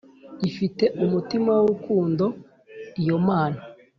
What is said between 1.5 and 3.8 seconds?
w’urukundo iyomana